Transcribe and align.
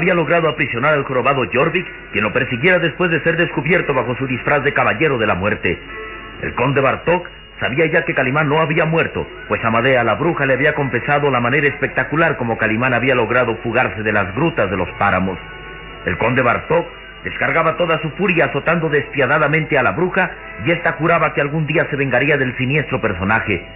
Había 0.00 0.14
logrado 0.14 0.48
aprisionar 0.48 0.94
al 0.94 1.04
jorobado 1.04 1.42
Jorvik, 1.52 1.86
quien 2.12 2.24
lo 2.24 2.32
persiguiera 2.32 2.78
después 2.78 3.10
de 3.10 3.22
ser 3.22 3.36
descubierto 3.36 3.92
bajo 3.92 4.16
su 4.16 4.26
disfraz 4.26 4.64
de 4.64 4.72
caballero 4.72 5.18
de 5.18 5.26
la 5.26 5.34
muerte. 5.34 5.78
El 6.40 6.54
conde 6.54 6.80
Bartok 6.80 7.28
sabía 7.60 7.84
ya 7.84 8.06
que 8.06 8.14
Calimán 8.14 8.48
no 8.48 8.60
había 8.60 8.86
muerto, 8.86 9.26
pues 9.46 9.60
Amadea 9.62 10.02
la 10.02 10.14
bruja 10.14 10.46
le 10.46 10.54
había 10.54 10.72
confesado 10.72 11.30
la 11.30 11.42
manera 11.42 11.66
espectacular 11.66 12.38
como 12.38 12.56
Calimán 12.56 12.94
había 12.94 13.14
logrado 13.14 13.58
fugarse 13.62 14.02
de 14.02 14.12
las 14.12 14.34
grutas 14.34 14.70
de 14.70 14.76
los 14.78 14.88
páramos. 14.98 15.38
El 16.06 16.16
conde 16.16 16.40
Bartok 16.40 16.86
descargaba 17.22 17.76
toda 17.76 18.00
su 18.00 18.08
furia 18.12 18.46
azotando 18.46 18.88
despiadadamente 18.88 19.76
a 19.76 19.82
la 19.82 19.92
bruja 19.92 20.30
y 20.64 20.70
ésta 20.70 20.92
juraba 20.92 21.34
que 21.34 21.42
algún 21.42 21.66
día 21.66 21.86
se 21.90 21.96
vengaría 21.96 22.38
del 22.38 22.56
siniestro 22.56 23.02
personaje. 23.02 23.66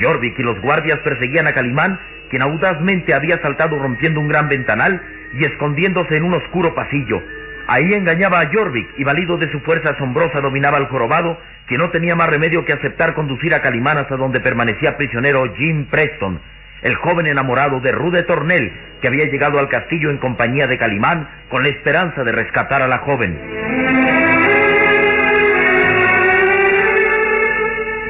Jorvik 0.00 0.38
y 0.38 0.42
los 0.44 0.60
guardias 0.60 1.00
perseguían 1.00 1.48
a 1.48 1.52
Calimán, 1.52 1.98
quien 2.30 2.42
audazmente 2.42 3.12
había 3.12 3.42
saltado 3.42 3.76
rompiendo 3.76 4.20
un 4.20 4.28
gran 4.28 4.48
ventanal 4.48 5.02
y 5.38 5.44
escondiéndose 5.44 6.16
en 6.16 6.24
un 6.24 6.34
oscuro 6.34 6.74
pasillo. 6.74 7.22
Ahí 7.66 7.94
engañaba 7.94 8.40
a 8.40 8.50
Jorvik 8.52 8.88
y 8.98 9.04
valido 9.04 9.38
de 9.38 9.50
su 9.50 9.60
fuerza 9.60 9.90
asombrosa 9.90 10.40
dominaba 10.40 10.76
al 10.76 10.88
jorobado, 10.88 11.38
que 11.66 11.78
no 11.78 11.90
tenía 11.90 12.14
más 12.14 12.28
remedio 12.28 12.64
que 12.64 12.74
aceptar 12.74 13.14
conducir 13.14 13.54
a 13.54 13.62
Calimán 13.62 13.98
hasta 13.98 14.16
donde 14.16 14.40
permanecía 14.40 14.96
prisionero 14.96 15.44
Jim 15.56 15.86
Preston, 15.86 16.40
el 16.82 16.94
joven 16.96 17.26
enamorado 17.26 17.80
de 17.80 17.92
Rude 17.92 18.22
Tornel, 18.24 18.70
que 19.00 19.08
había 19.08 19.24
llegado 19.24 19.58
al 19.58 19.68
castillo 19.68 20.10
en 20.10 20.18
compañía 20.18 20.66
de 20.66 20.76
Calimán 20.76 21.28
con 21.48 21.62
la 21.62 21.70
esperanza 21.70 22.22
de 22.22 22.32
rescatar 22.32 22.82
a 22.82 22.88
la 22.88 22.98
joven. 22.98 23.40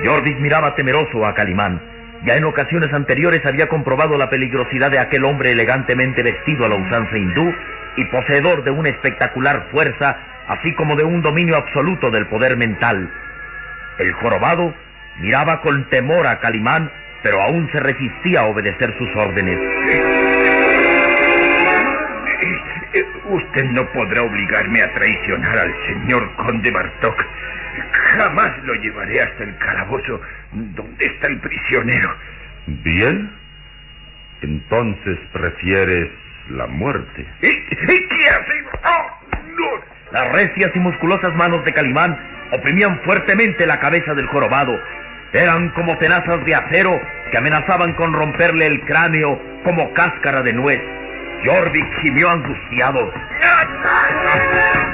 Jorvik 0.05 0.39
miraba 0.41 0.75
temeroso 0.75 1.25
a 1.25 1.35
Calimán. 1.35 1.94
Ya 2.25 2.37
en 2.37 2.45
ocasiones 2.45 2.91
anteriores 2.93 3.45
había 3.45 3.69
comprobado 3.69 4.17
la 4.17 4.31
peligrosidad 4.31 4.91
de 4.91 4.99
aquel 4.99 5.25
hombre 5.25 5.53
elegantemente 5.53 6.23
vestido 6.23 6.65
a 6.65 6.69
la 6.71 6.77
usanza 6.77 7.19
hindú 7.19 7.53
y 7.97 8.05
poseedor 8.07 8.65
de 8.65 8.71
una 8.71 8.89
espectacular 8.89 9.69
fuerza, 9.71 10.17
así 10.49 10.75
como 10.75 10.97
de 10.97 11.05
un 11.05 11.21
dominio 11.21 11.57
absoluto 11.57 12.11
del 12.11 12.27
poder 12.27 12.57
mental. 12.57 13.11
El 13.99 14.12
jorobado 14.15 14.75
miraba 15.21 15.61
con 15.61 15.89
temor 15.91 16.27
a 16.27 16.41
Calimán, 16.41 16.91
pero 17.23 17.43
aún 17.43 17.69
se 17.73 17.81
resistía 17.81 18.41
a 18.41 18.47
obedecer 18.47 18.95
sus 18.97 19.09
órdenes. 19.17 19.59
Usted 23.27 23.65
no 23.65 23.87
podrá 23.93 24.23
obligarme 24.23 24.83
a 24.83 24.93
traicionar 24.95 25.59
al 25.59 25.75
señor 25.89 26.35
conde 26.37 26.71
Bartok. 26.71 27.25
Jamás 27.94 28.50
lo 28.65 28.75
llevaré 28.75 29.21
hasta 29.21 29.44
el 29.44 29.56
calabozo 29.59 30.21
donde 30.53 31.06
está 31.06 31.28
el 31.28 31.41
prisionero. 31.41 32.15
Bien. 32.66 33.31
Entonces 34.43 35.19
prefieres 35.32 36.10
la 36.50 36.66
muerte. 36.66 37.27
¿Y, 37.41 37.47
y 37.49 38.09
qué 38.09 38.28
hace? 38.28 38.65
¡Oh, 38.84 39.31
no! 39.56 40.12
Las 40.12 40.32
recias 40.32 40.71
y 40.75 40.78
musculosas 40.81 41.34
manos 41.34 41.65
de 41.65 41.72
Calimán 41.72 42.19
oprimían 42.53 43.00
fuertemente 43.05 43.66
la 43.66 43.81
cabeza 43.81 44.15
del 44.15 44.26
jorobado. 44.26 44.78
Eran 45.32 45.71
como 45.71 45.97
tenazas 45.99 46.44
de 46.44 46.55
acero 46.55 47.00
que 47.31 47.38
amenazaban 47.38 47.94
con 47.94 48.12
romperle 48.12 48.66
el 48.66 48.81
cráneo 48.82 49.41
como 49.65 49.93
cáscara 49.94 50.43
de 50.43 50.53
nuez. 50.53 50.81
Jorvik 51.44 51.87
gimió 52.03 52.31
angustiado. 52.31 53.12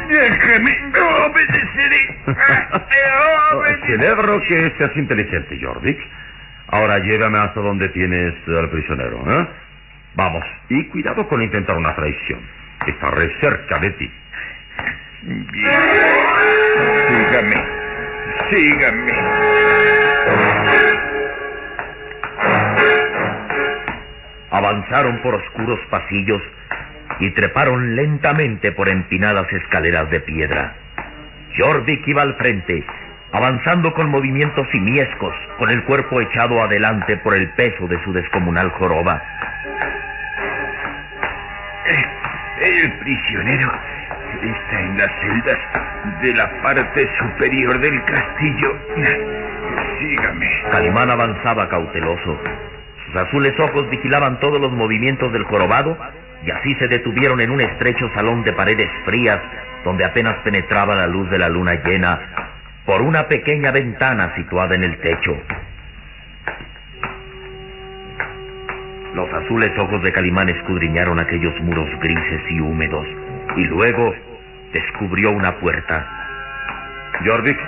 Déjeme, 0.09 0.77
obedeceré. 1.27 2.19
Celebro 3.87 4.41
que 4.43 4.73
seas 4.79 4.97
inteligente, 4.97 5.59
Jorvik. 5.63 5.99
Ahora 6.69 6.99
llévame 6.99 7.39
hasta 7.39 7.61
donde 7.61 7.89
tienes 7.89 8.35
al 8.49 8.71
prisionero, 8.71 9.25
¿eh? 9.29 9.47
Vamos, 10.15 10.45
y 10.69 10.87
cuidado 10.89 11.27
con 11.29 11.43
intentar 11.43 11.77
una 11.77 11.95
traición. 11.95 12.41
Estaré 12.87 13.29
cerca 13.41 13.79
de 13.79 13.91
ti. 13.91 14.11
Bien. 15.23 15.71
Sígame. 17.09 17.65
Sígame. 18.51 19.60
Avanzaron 24.51 25.23
por 25.23 25.35
oscuros 25.35 25.79
pasillos 25.91 26.43
y 27.21 27.31
treparon 27.31 27.95
lentamente 27.97 28.73
por 28.73 28.89
empinadas 28.89 29.47
escaleras 29.53 30.11
de 30.11 30.21
piedra. 30.21 30.75
Jorvik 31.59 32.07
iba 32.07 32.23
al 32.23 32.37
frente, 32.37 32.85
avanzando 33.33 33.93
con 33.93 34.11
movimientos 34.11 34.67
simiescos, 34.73 35.35
con 35.59 35.71
el 35.71 35.85
cuerpo 35.85 36.21
echado 36.21 36.63
adelante 36.63 37.17
por 37.19 37.35
el 37.35 37.49
peso 37.51 37.87
de 37.87 38.03
su 38.05 38.13
descomunal 38.13 38.71
joroba. 38.71 39.23
El 42.61 42.93
prisionero 42.99 43.71
está 44.43 44.81
en 44.81 44.99
las 44.99 45.11
celdas 45.21 46.23
de 46.23 46.35
la 46.35 46.63
parte 46.63 47.09
superior 47.19 47.79
del 47.81 48.05
castillo. 48.05 48.79
Sígame. 49.99 50.49
Calimán 50.71 51.11
avanzaba 51.11 51.69
cauteloso. 51.69 52.41
Sus 53.11 53.21
azules 53.21 53.53
ojos 53.59 53.91
vigilaban 53.91 54.39
todos 54.39 54.61
los 54.61 54.71
movimientos 54.71 55.33
del 55.33 55.43
jorobado 55.45 55.99
y 56.47 56.51
así 56.53 56.77
se 56.81 56.87
detuvieron 56.87 57.41
en 57.41 57.51
un 57.51 57.61
estrecho 57.61 58.09
salón 58.15 58.45
de 58.45 58.53
paredes 58.53 58.89
frías 59.05 59.39
donde 59.85 60.05
apenas 60.05 60.35
penetraba 60.45 60.95
la 60.95 61.09
luz 61.09 61.29
de 61.31 61.39
la 61.39 61.49
luna 61.49 61.75
llena 61.83 62.21
por 62.87 63.03
una 63.03 63.27
pequeña 63.27 63.73
ventana 63.73 64.33
situada 64.37 64.77
en 64.77 64.85
el 64.85 65.01
techo. 65.01 65.37
Los 69.15 69.29
azules 69.33 69.73
ojos 69.77 70.03
de 70.05 70.13
Calimán 70.13 70.49
escudriñaron 70.49 71.19
aquellos 71.19 71.55
muros 71.63 71.89
grises 72.01 72.43
y 72.51 72.61
húmedos 72.61 73.07
y 73.57 73.65
luego 73.65 74.15
descubrió 74.73 75.33
una 75.33 75.59
puerta. 75.59 76.07
Jorvik, 77.27 77.59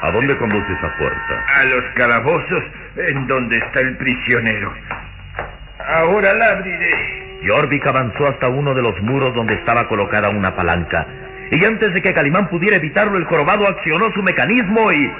¿a 0.00 0.10
dónde 0.10 0.34
conduce 0.38 0.72
esa 0.72 0.96
puerta? 0.96 1.44
A 1.60 1.64
los 1.66 1.82
calabozos 1.94 2.62
en 2.96 3.26
donde 3.26 3.58
está 3.58 3.80
el 3.80 3.96
prisionero. 3.96 4.72
Ahora 5.86 6.32
la 6.34 6.50
abriré. 6.50 7.40
Jorvik 7.46 7.86
avanzó 7.86 8.26
hasta 8.28 8.48
uno 8.48 8.74
de 8.74 8.82
los 8.82 9.00
muros 9.02 9.34
donde 9.34 9.54
estaba 9.54 9.86
colocada 9.88 10.30
una 10.30 10.54
palanca. 10.54 11.06
Y 11.50 11.62
antes 11.64 11.92
de 11.92 12.00
que 12.00 12.14
Calimán 12.14 12.48
pudiera 12.48 12.76
evitarlo, 12.76 13.18
el 13.18 13.26
jorobado 13.26 13.68
accionó 13.68 14.10
su 14.12 14.22
mecanismo 14.22 14.90
y... 14.92 15.12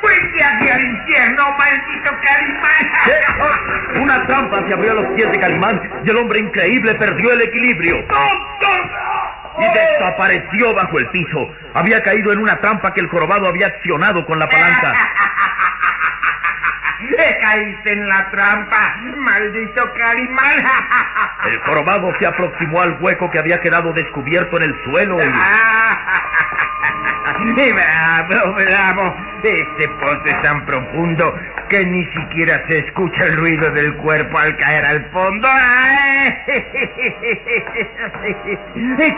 ¡Fuiste 0.00 0.44
hacia 0.44 0.76
el 0.76 0.86
infierno, 0.86 1.44
maldito 1.58 2.10
Calimán! 2.22 4.02
Una 4.02 4.26
trampa 4.26 4.64
se 4.68 4.74
abrió 4.74 4.92
a 4.92 4.94
los 4.94 5.06
pies 5.14 5.32
de 5.32 5.38
Calimán 5.40 5.80
y 6.04 6.10
el 6.10 6.16
hombre 6.16 6.38
increíble 6.38 6.94
perdió 6.94 7.32
el 7.32 7.42
equilibrio. 7.42 7.96
Y 9.58 9.64
desapareció 9.64 10.74
bajo 10.74 10.98
el 10.98 11.08
piso. 11.08 11.48
Había 11.74 12.02
caído 12.02 12.32
en 12.32 12.38
una 12.38 12.60
trampa 12.60 12.92
que 12.92 13.00
el 13.00 13.08
jorobado 13.08 13.48
había 13.48 13.66
accionado 13.66 14.24
con 14.24 14.38
la 14.38 14.46
palanca. 14.46 14.92
Caíste 17.40 17.92
en 17.92 18.06
la 18.08 18.30
trampa, 18.30 18.96
maldito 19.16 19.92
Calimán. 19.94 20.64
El 21.46 21.60
jorobado 21.60 22.12
se 22.18 22.26
aproximó 22.26 22.80
al 22.80 22.96
hueco 23.00 23.30
que 23.30 23.38
había 23.38 23.60
quedado 23.60 23.92
descubierto 23.92 24.56
en 24.56 24.62
el 24.64 24.84
suelo 24.84 25.18
y... 25.22 25.28
bravo, 27.72 28.54
bravo. 28.54 29.16
Este 29.46 29.88
pozo 29.88 30.42
tan 30.42 30.66
profundo 30.66 31.32
que 31.68 31.86
ni 31.86 32.04
siquiera 32.06 32.60
se 32.68 32.78
escucha 32.78 33.26
el 33.26 33.36
ruido 33.36 33.70
del 33.70 33.94
cuerpo 33.98 34.36
al 34.38 34.56
caer 34.56 34.84
al 34.84 35.08
fondo. 35.10 35.48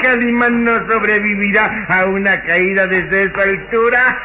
Calimán 0.02 0.64
no 0.64 0.86
sobrevivirá 0.90 1.86
a 1.88 2.04
una 2.04 2.42
caída 2.42 2.86
desde 2.86 3.22
esa 3.22 3.42
altura. 3.42 4.16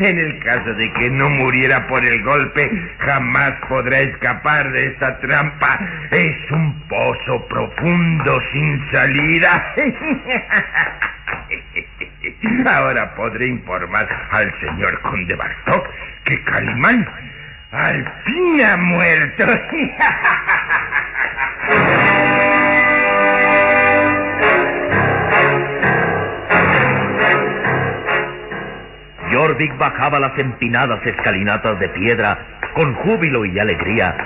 En 0.00 0.18
el 0.18 0.42
caso 0.42 0.72
de 0.74 0.90
que 0.94 1.10
no 1.10 1.28
muriera 1.28 1.86
por 1.88 2.02
el 2.02 2.22
golpe, 2.22 2.70
jamás 3.00 3.52
podrá 3.68 4.00
escapar 4.00 4.72
de 4.72 4.84
esta 4.84 5.20
trampa. 5.20 5.78
Es 6.10 6.50
un 6.52 6.80
pozo 6.88 7.46
profundo 7.48 8.40
sin 8.50 8.92
salida. 8.92 9.74
Ahora 12.66 13.14
podré 13.14 13.46
informar 13.46 14.08
al 14.30 14.52
señor 14.60 15.00
conde 15.02 15.34
Bartok 15.34 15.88
que 16.24 16.42
Calimán 16.44 17.06
al 17.70 18.12
fin 18.24 18.64
ha 18.64 18.76
muerto. 18.76 19.46
Jorvik 29.32 29.76
bajaba 29.78 30.18
las 30.18 30.38
empinadas 30.38 31.00
escalinatas 31.04 31.78
de 31.78 31.88
piedra 31.90 32.38
con 32.74 32.94
júbilo 32.94 33.44
y 33.44 33.58
alegría, 33.58 34.16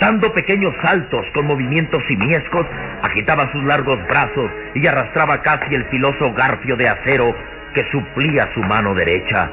dando 0.00 0.32
pequeños 0.32 0.74
saltos 0.82 1.26
con 1.34 1.46
movimientos 1.46 2.02
simiescos, 2.08 2.66
agitaba 3.02 3.50
sus 3.52 3.64
largos 3.64 3.98
brazos 4.08 4.50
y 4.74 4.86
arrastraba 4.86 5.42
casi 5.42 5.74
el 5.74 5.84
filoso 5.86 6.32
garfio 6.34 6.76
de 6.76 6.88
acero 6.88 7.34
que 7.74 7.84
suplía 7.90 8.48
su 8.54 8.60
mano 8.60 8.94
derecha. 8.94 9.50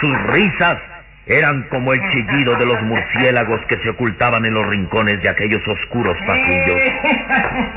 Sus 0.00 0.22
risas 0.28 0.78
eran 1.26 1.62
como 1.68 1.92
el 1.92 2.00
chillido 2.10 2.54
de 2.56 2.66
los 2.66 2.80
murciélagos 2.82 3.60
que 3.68 3.76
se 3.82 3.90
ocultaban 3.90 4.44
en 4.46 4.54
los 4.54 4.66
rincones 4.66 5.22
de 5.22 5.28
aquellos 5.28 5.60
oscuros 5.68 6.16
pasillos. 6.26 6.80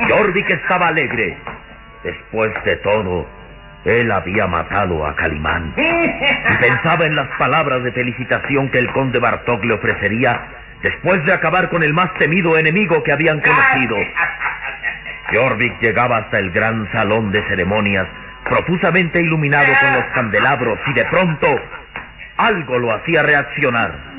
Jorvik 0.10 0.50
estaba 0.50 0.88
alegre. 0.88 1.38
Después 2.04 2.52
de 2.66 2.78
todo, 2.78 3.28
él 3.86 4.12
había 4.12 4.48
matado 4.48 5.06
a 5.06 5.16
Calimán. 5.16 5.74
Y 5.78 6.58
pensaba 6.60 7.06
en 7.06 7.16
las 7.16 7.28
palabras 7.38 7.84
de 7.84 7.92
felicitación 7.92 8.70
que 8.70 8.80
el 8.80 8.92
conde 8.92 9.20
Bartok 9.20 9.64
le 9.66 9.74
ofrecería 9.74 10.40
después 10.82 11.24
de 11.26 11.34
acabar 11.34 11.70
con 11.70 11.84
el 11.84 11.94
más 11.94 12.14
temido 12.16 12.58
enemigo 12.58 13.04
que 13.04 13.12
habían 13.12 13.40
conocido. 13.40 13.98
Jorvik 15.34 15.82
llegaba 15.82 16.18
hasta 16.18 16.40
el 16.40 16.52
gran 16.52 16.92
salón 16.92 17.32
de 17.32 17.42
ceremonias, 17.50 18.06
profusamente 18.46 19.22
iluminado 19.22 19.68
con 19.82 19.94
los 19.94 20.06
candelabros, 20.14 20.80
y 20.88 20.94
de 20.94 21.06
pronto 21.06 21.48
algo 22.38 22.80
lo 22.80 22.94
hacía 22.94 23.24
reaccionar. 23.24 24.12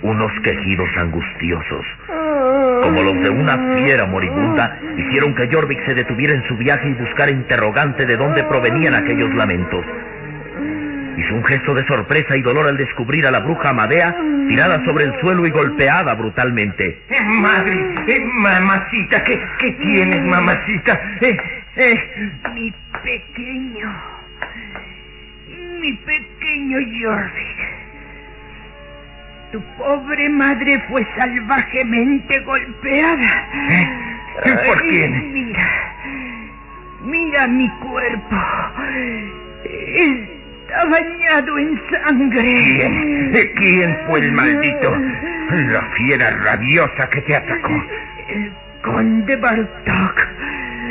Unos 0.00 0.30
quejidos 0.42 0.88
angustiosos, 0.96 1.84
como 2.82 3.02
los 3.02 3.14
de 3.14 3.30
una 3.30 3.76
fiera 3.76 4.06
moribunda, 4.06 4.78
hicieron 4.96 5.34
que 5.34 5.48
Jorvik 5.52 5.84
se 5.86 5.94
detuviera 5.94 6.34
en 6.34 6.46
su 6.46 6.56
viaje 6.56 6.88
y 6.88 6.94
buscara 6.94 7.30
interrogante 7.30 8.06
de 8.06 8.16
dónde 8.16 8.44
provenían 8.44 8.94
aquellos 8.94 9.34
lamentos. 9.34 9.84
Hizo 11.18 11.34
un 11.34 11.44
gesto 11.46 11.74
de 11.74 11.84
sorpresa 11.86 12.36
y 12.36 12.42
dolor 12.42 12.68
al 12.68 12.76
descubrir 12.76 13.26
a 13.26 13.32
la 13.32 13.40
bruja 13.40 13.70
Amadea 13.70 14.14
tirada 14.48 14.80
sobre 14.84 15.04
el 15.04 15.12
suelo 15.20 15.44
y 15.46 15.50
golpeada 15.50 16.14
brutalmente. 16.14 17.02
Madre, 17.40 17.74
eh, 18.06 18.20
mamacita, 18.34 19.24
¿qué, 19.24 19.40
¿qué 19.58 19.72
tienes, 19.84 20.22
mamacita? 20.22 21.00
Eh, 21.20 21.36
eh, 21.76 22.30
Mi 22.54 22.72
pequeño. 23.02 23.92
Mi 25.80 25.92
pequeño 25.92 26.78
Jorvik. 27.02 27.58
Tu 29.50 29.60
pobre 29.76 30.28
madre 30.28 30.84
fue 30.88 31.04
salvajemente 31.18 32.38
golpeada. 32.40 33.48
¿Por 34.44 34.82
Ay, 34.82 34.88
quién? 34.88 35.32
Mira. 35.32 35.94
Mira 37.02 37.48
mi 37.48 37.68
cuerpo. 37.80 38.36
Está 40.68 40.84
bañado 40.84 41.58
en 41.58 41.80
sangre. 41.90 42.42
¿Quién? 42.42 43.52
¿Quién 43.56 43.98
fue 44.06 44.20
el 44.20 44.32
maldito? 44.32 44.94
La 45.50 45.82
fiera 45.96 46.30
rabiosa 46.30 47.08
que 47.10 47.22
te 47.22 47.36
atacó. 47.36 47.72
El 48.28 48.52
conde 48.82 49.36
Bartok. 49.36 50.28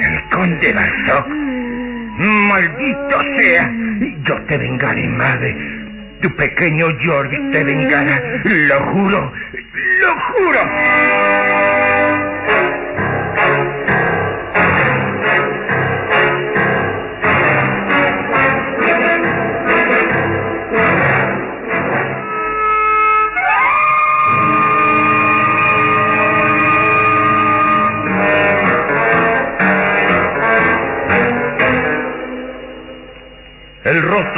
El 0.01 0.29
conde 0.29 0.74
Bartok. 0.74 1.27
Maldito 1.27 3.21
sea. 3.38 3.71
Yo 4.24 4.41
te 4.47 4.57
vengaré, 4.57 5.07
madre. 5.09 5.56
Tu 6.21 6.35
pequeño 6.35 6.88
Jorvik 7.06 7.51
te 7.51 7.63
vengará. 7.63 8.19
Lo 8.45 8.80
juro. 8.88 9.31
Lo 10.01 10.15
juro. 10.33 10.59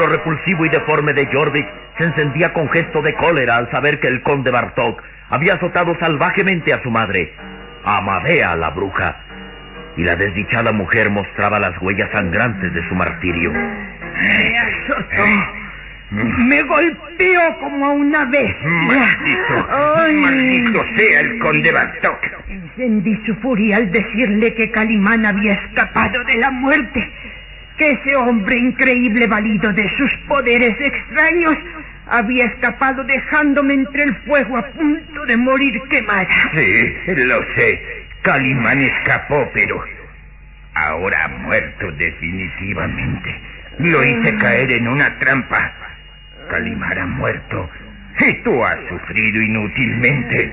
Repulsivo 0.09 0.65
y 0.65 0.69
deforme 0.69 1.13
de 1.13 1.27
Jorvik 1.31 1.67
se 1.97 2.05
encendía 2.05 2.53
con 2.53 2.69
gesto 2.69 3.01
de 3.01 3.13
cólera 3.13 3.57
al 3.57 3.71
saber 3.71 3.99
que 3.99 4.07
el 4.07 4.21
conde 4.23 4.51
Bartok 4.51 5.01
había 5.29 5.53
azotado 5.53 5.95
salvajemente 5.99 6.73
a 6.73 6.81
su 6.81 6.89
madre, 6.89 7.33
a 7.83 7.97
Amadea 7.97 8.55
la 8.55 8.71
bruja, 8.71 9.15
y 9.97 10.03
la 10.03 10.15
desdichada 10.15 10.71
mujer 10.71 11.09
mostraba 11.11 11.59
las 11.59 11.79
huellas 11.81 12.09
sangrantes 12.13 12.73
de 12.73 12.89
su 12.89 12.95
martirio. 12.95 13.51
Me 14.21 14.57
azotó. 14.57 15.59
Me 16.11 16.63
golpeó 16.63 17.59
como 17.59 17.85
a 17.85 17.89
una 17.91 18.25
bestia. 18.25 18.67
Maldito. 18.67 19.67
Ay. 19.95 20.13
Maldito 20.15 20.83
sea 20.95 21.19
el 21.21 21.39
conde 21.39 21.71
Bartok. 21.71 22.19
Encendí 22.47 23.15
su 23.27 23.35
furia 23.35 23.77
al 23.77 23.91
decirle 23.91 24.55
que 24.55 24.71
Calimán 24.71 25.25
había 25.25 25.53
escapado 25.53 26.23
de 26.23 26.37
la 26.37 26.49
muerte, 26.49 27.11
que 27.79 27.91
ese 27.91 28.15
hombre 28.15 28.57
increíble 28.57 29.25
valido 29.25 29.71
de 29.73 29.89
sus 29.97 30.13
poderes 30.27 30.75
extraños 30.79 31.57
había 32.07 32.45
escapado 32.45 33.03
dejándome 33.05 33.73
entre 33.73 34.03
el 34.03 34.15
fuego 34.25 34.57
a 34.57 34.67
punto 34.71 35.25
de 35.25 35.37
morir 35.37 35.81
quemada. 35.89 36.27
Sí, 36.55 36.85
lo 37.07 37.39
sé. 37.55 37.81
Calimán 38.21 38.79
escapó, 38.79 39.49
pero 39.53 39.81
ahora 40.73 41.25
ha 41.25 41.27
muerto 41.29 41.91
definitivamente. 41.93 43.41
Lo 43.79 44.03
hice 44.03 44.35
caer 44.37 44.71
en 44.71 44.87
una 44.87 45.17
trampa. 45.19 45.73
Calimán 46.51 46.99
ha 46.99 47.05
muerto 47.05 47.69
y 48.19 48.33
tú 48.43 48.63
has 48.63 48.77
sufrido 48.89 49.41
inútilmente. 49.41 50.51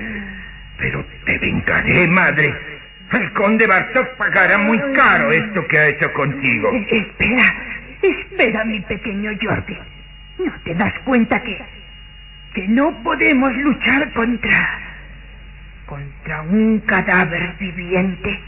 Pero 0.77 1.05
te 1.25 1.37
vengaré, 1.39 2.07
madre. 2.07 2.76
El 3.11 3.33
conde 3.33 3.65
Bartok 3.65 4.17
pagará 4.17 4.57
muy 4.57 4.77
caro 4.93 5.31
esto 5.31 5.65
que 5.67 5.77
ha 5.77 5.87
hecho 5.87 6.11
contigo. 6.13 6.71
Espera, 6.89 7.55
espera, 8.01 8.65
mi 8.65 8.81
pequeño 8.81 9.31
Jordi. 9.41 9.77
¿No 10.39 10.51
te 10.63 10.75
das 10.75 10.93
cuenta 11.05 11.41
que, 11.41 11.57
que 12.53 12.67
no 12.67 12.91
podemos 13.03 13.55
luchar 13.55 14.11
contra, 14.13 14.79
contra 15.85 16.41
un 16.41 16.79
cadáver 16.81 17.55
viviente? 17.57 18.39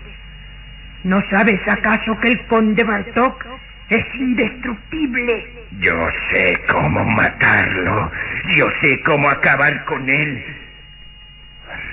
¿No 1.04 1.22
sabes 1.32 1.60
acaso 1.66 2.20
que 2.20 2.34
el 2.34 2.46
conde 2.48 2.84
Bartok 2.84 3.46
es 3.90 4.06
indestructible? 4.16 5.60
Yo 5.80 5.96
sé 6.32 6.60
cómo 6.68 7.06
matarlo. 7.06 8.12
Yo 8.58 8.68
sé 8.82 9.02
cómo 9.04 9.30
acabar 9.30 9.86
con 9.86 10.10
él. 10.10 10.44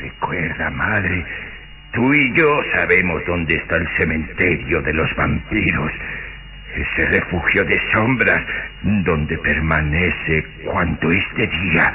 Recuerda, 0.01 0.71
madre, 0.71 1.25
Tú 1.97 2.13
y 2.13 2.31
yo 2.35 2.55
sabemos 2.75 3.23
dónde 3.27 3.55
está 3.55 3.77
el 3.77 3.89
cementerio 3.97 4.83
de 4.83 4.93
los 4.93 5.17
vampiros. 5.17 5.91
Ese 6.75 7.07
refugio 7.07 7.65
de 7.65 7.81
sombras 7.91 8.39
donde 8.83 9.39
permanece 9.39 10.45
cuando 10.67 11.11
este 11.11 11.47
día. 11.47 11.95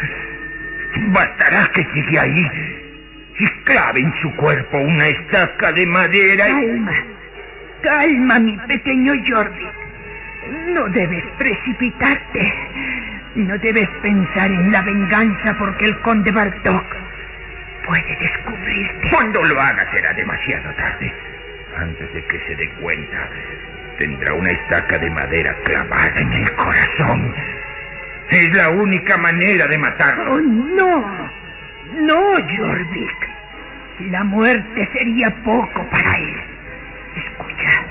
Bastará 1.10 1.70
que 1.76 1.84
llegue 1.94 2.20
ahí 2.20 2.48
y 3.38 3.48
clave 3.64 4.00
en 4.00 4.12
su 4.24 4.36
cuerpo 4.38 4.80
una 4.80 5.08
estaca 5.08 5.72
de 5.72 5.86
madera. 5.86 6.46
Calma, 6.48 6.94
calma, 7.84 8.40
mi 8.40 8.58
pequeño 8.68 9.14
Jordi. 9.28 9.68
No 10.74 10.86
debes 10.90 11.24
precipitarte. 11.38 12.54
No 13.36 13.56
debes 13.60 13.88
pensar 14.02 14.52
en 14.52 14.72
la 14.72 14.82
venganza 14.82 15.56
porque 15.60 15.86
el 15.86 16.00
conde 16.00 16.32
Bartok 16.32 17.01
puede 17.92 18.16
descubrirte. 18.18 19.10
Cuando 19.10 19.44
lo 19.44 19.60
haga 19.60 19.86
será 19.94 20.14
demasiado 20.14 20.74
tarde. 20.76 21.14
Antes 21.78 22.14
de 22.14 22.26
que 22.26 22.40
se 22.48 22.56
dé 22.56 22.70
cuenta, 22.82 23.30
tendrá 23.98 24.34
una 24.34 24.50
estaca 24.50 24.98
de 24.98 25.10
madera 25.10 25.54
clavada 25.64 26.20
en 26.20 26.34
el 26.34 26.52
corazón. 26.56 27.36
Es 28.30 28.56
la 28.56 28.70
única 28.70 29.18
manera 29.18 29.68
de 29.68 29.78
matarlo. 29.78 30.36
Oh, 30.36 30.40
no, 30.40 31.30
no, 32.00 32.22
Jorvik. 32.34 33.30
La 34.10 34.24
muerte 34.24 34.90
sería 34.94 35.30
poco 35.44 35.86
para 35.90 36.16
él. 36.18 36.36
Escucha, 37.16 37.86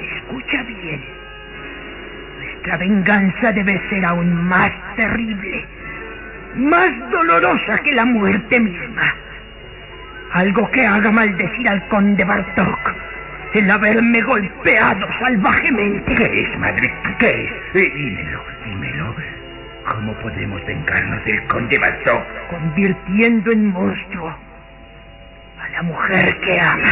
escucha 0.00 0.62
bien. 0.64 1.04
Nuestra 2.40 2.76
venganza 2.78 3.52
debe 3.52 3.80
ser 3.90 4.04
aún 4.04 4.48
más 4.48 4.70
terrible, 4.96 5.66
más 6.58 6.90
dolorosa 7.10 7.78
que 7.84 7.92
la 7.94 8.04
muerte 8.04 8.60
misma. 8.60 9.14
Algo 10.32 10.70
que 10.70 10.86
haga 10.86 11.10
maldecir 11.10 11.68
al 11.68 11.86
conde 11.88 12.24
Bartok, 12.24 12.92
el 13.54 13.70
haberme 13.70 14.20
golpeado 14.20 15.06
salvajemente. 15.22 16.14
¿Qué 16.14 16.24
es, 16.24 16.58
madre? 16.58 16.92
¿Qué 17.18 17.30
es? 17.30 17.82
Eh, 17.82 17.92
dímelo, 17.94 18.44
dímelo. 18.64 19.14
¿Cómo 19.88 20.12
podemos 20.20 20.64
vengarnos 20.66 21.24
del 21.24 21.42
conde 21.46 21.78
Bartok? 21.78 22.22
convirtiendo 22.50 23.52
en 23.52 23.66
monstruo 23.66 24.28
a 25.60 25.68
la 25.70 25.82
mujer 25.82 26.38
que 26.40 26.60
ama. 26.60 26.88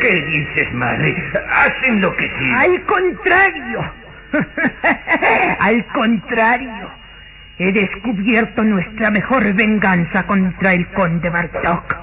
¿Qué 0.00 0.22
dices, 0.22 0.72
madre? 0.72 1.14
Hacen 1.50 2.00
lo 2.00 2.14
que 2.16 2.24
sí. 2.24 2.52
Al 2.56 2.82
contrario, 2.84 3.92
al 5.60 5.86
contrario, 5.86 6.90
he 7.58 7.72
descubierto 7.72 8.62
nuestra 8.62 9.10
mejor 9.10 9.52
venganza 9.54 10.22
contra 10.26 10.72
el 10.72 10.86
conde 10.92 11.28
Bartok. 11.28 11.96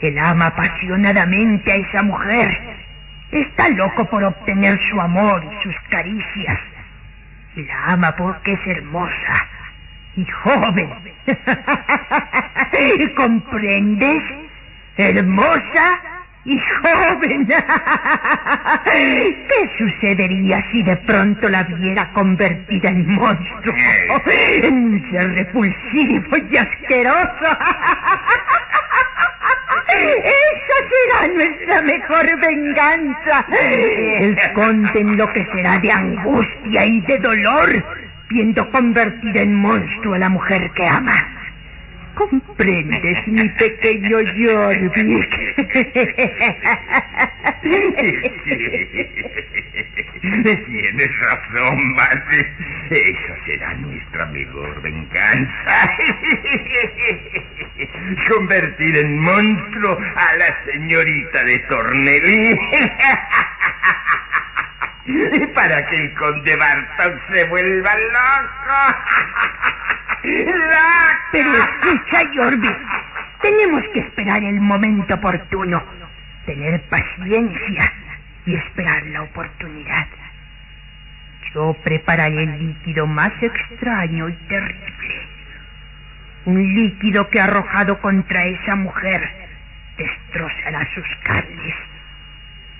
Él 0.00 0.18
ama 0.18 0.46
apasionadamente 0.46 1.72
a 1.72 1.76
esa 1.76 2.02
mujer. 2.02 2.50
Está 3.30 3.68
loco 3.70 4.04
por 4.06 4.22
obtener 4.22 4.78
su 4.90 5.00
amor 5.00 5.44
y 5.44 5.62
sus 5.62 5.74
caricias. 5.90 6.58
La 7.56 7.86
ama 7.86 8.14
porque 8.16 8.52
es 8.52 8.66
hermosa 8.66 9.48
y 10.16 10.24
joven. 10.26 10.90
¿Comprendes? 13.16 14.22
Hermosa 14.96 16.13
y 16.44 16.58
joven. 16.58 17.46
¿Qué 18.86 19.70
sucedería 19.78 20.62
si 20.72 20.82
de 20.82 20.96
pronto 20.98 21.48
la 21.48 21.62
viera 21.64 22.10
convertida 22.12 22.88
en 22.90 23.06
monstruo? 23.14 23.74
En 24.62 25.10
ser 25.10 25.30
repulsivo 25.30 26.36
y 26.50 26.56
asqueroso. 26.56 27.58
Esa 29.88 30.78
será 30.90 31.34
nuestra 31.34 31.82
mejor 31.82 32.40
venganza. 32.40 33.46
El 33.50 34.36
conde 34.54 35.00
enloquecerá 35.00 35.78
de 35.78 35.92
angustia 35.92 36.84
y 36.84 37.00
de 37.02 37.18
dolor 37.18 37.84
viendo 38.28 38.68
convertida 38.70 39.42
en 39.42 39.54
monstruo 39.54 40.14
a 40.14 40.18
la 40.18 40.28
mujer 40.28 40.70
que 40.74 40.86
ama. 40.86 41.33
¿Comprendes, 42.14 43.26
mi 43.26 43.48
pequeño 43.50 44.18
Jorvik? 44.38 44.92
Tienes 50.42 51.10
razón, 51.20 51.92
madre. 51.94 52.52
Esa 52.90 53.44
será 53.46 53.74
nuestra 53.74 54.26
mejor 54.26 54.82
venganza. 54.82 55.90
Convertir 58.28 58.96
en 58.96 59.18
monstruo 59.18 59.98
a 60.16 60.36
la 60.36 60.56
señorita 60.66 61.44
de 61.44 61.58
Tornelí. 61.60 62.58
Para 65.54 65.86
que 65.86 65.96
el 65.96 66.14
conde 66.14 66.56
Bartok 66.56 67.32
se 67.32 67.44
vuelva 67.48 67.94
loco. 67.94 68.64
¡Loco! 68.66 69.84
Pero 71.32 71.50
escucha, 71.52 72.22
Jorvik. 72.34 72.78
Tenemos 73.42 73.82
que 73.92 74.00
esperar 74.00 74.42
el 74.42 74.60
momento 74.60 75.14
oportuno. 75.14 75.82
Tener 76.46 76.80
paciencia 76.88 77.92
y 78.46 78.54
esperar 78.54 79.02
la 79.06 79.22
oportunidad. 79.22 80.06
Yo 81.54 81.76
prepararé 81.84 82.42
el 82.42 82.58
líquido 82.58 83.06
más 83.06 83.32
extraño 83.40 84.28
y 84.28 84.32
terrible. 84.48 85.28
Un 86.46 86.74
líquido 86.74 87.28
que 87.28 87.40
arrojado 87.40 88.00
contra 88.00 88.42
esa 88.42 88.76
mujer 88.76 89.22
destrozará 89.96 90.80
sus 90.94 91.06
carnes, 91.22 91.74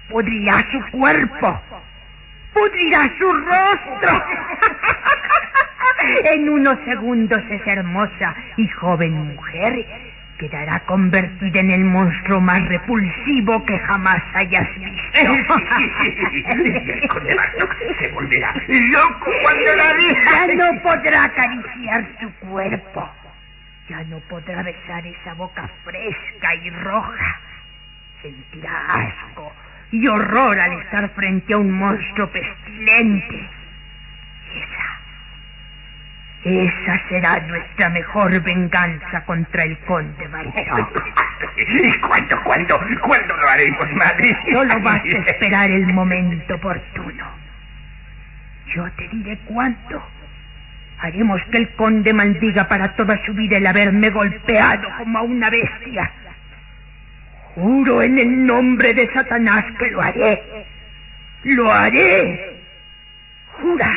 pudrirá 0.09 0.59
su 0.71 0.91
cuerpo, 0.91 1.63
pudrirá 2.55 3.03
su 3.19 3.33
rostro. 3.33 4.25
En 6.25 6.49
unos 6.51 6.77
segundos 6.87 7.39
esa 7.51 7.73
hermosa 7.73 8.35
y 8.59 8.69
joven 8.69 9.35
mujer 9.35 9.87
quedará 10.39 10.81
convertida 10.81 11.61
en 11.61 11.71
el 11.71 11.85
monstruo 11.85 12.41
más 12.43 12.61
repulsivo 12.69 13.65
que 13.65 13.79
jamás 13.79 14.21
hayas 14.35 14.67
visto. 14.77 15.19
El 15.25 17.09
conde 17.09 17.35
Bartok 17.35 17.75
se 18.03 18.11
volverá 18.13 18.53
loco 18.69 19.31
cuando 19.43 19.77
la 19.77 19.93
Ya 19.93 20.47
vea. 20.47 20.57
no 20.57 20.83
podrá 20.83 21.25
acariciar 21.25 22.07
su 22.21 22.31
cuerpo. 22.49 23.09
Ya 23.89 24.03
no 24.05 24.19
podrá 24.29 24.63
besar 24.63 25.07
esa 25.07 25.33
boca 25.35 25.71
fresca 25.85 26.55
y 26.65 26.71
roja. 26.71 27.41
Sentirá 28.21 28.87
asco 28.89 29.53
y 29.95 30.09
horror 30.09 30.59
al 30.59 30.73
estar 30.81 31.09
frente 31.11 31.55
a 31.55 31.59
un 31.59 31.71
monstruo 31.71 32.29
pestilente. 32.29 33.49
Esa, 36.43 36.61
esa 36.91 37.09
será 37.09 37.41
nuestra 37.47 37.91
mejor 37.91 38.43
venganza 38.43 39.25
contra 39.25 39.63
el 39.63 39.79
conde 39.81 40.27
Bartok. 40.27 41.03
¿Y 41.57 41.99
cuándo, 42.01 42.43
cuándo, 42.43 42.81
cuándo 43.07 43.37
lo 43.37 43.49
haremos, 43.49 43.93
madre? 43.93 44.37
Solo 44.51 44.81
basta 44.81 45.19
esperar 45.27 45.71
el 45.71 45.87
momento 45.95 46.57
oportuno. 46.57 47.27
Yo 48.75 48.91
te 48.97 49.09
diré 49.09 49.39
cuánto. 49.45 50.03
Haremos 50.99 51.41
que 51.53 51.59
el 51.59 51.73
conde 51.77 52.13
maldiga 52.13 52.67
para 52.67 52.97
toda 52.97 53.17
su 53.25 53.33
vida 53.33 53.59
el 53.59 53.67
haberme 53.67 54.11
golpeado 54.11 54.89
como 54.99 55.19
a 55.19 55.23
una 55.23 55.51
bestia. 55.51 56.11
Juro 57.55 58.03
en 58.03 58.19
el 58.19 58.47
nombre 58.47 58.93
de 58.95 59.09
Satanás 59.15 59.65
que 59.79 59.91
lo 59.91 60.03
haré. 60.03 60.43
Lo 61.45 61.71
haré. 61.71 62.61
Jura. 63.61 63.91